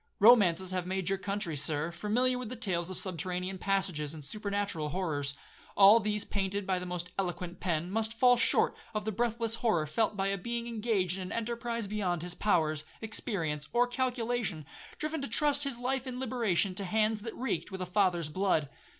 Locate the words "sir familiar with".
1.55-2.59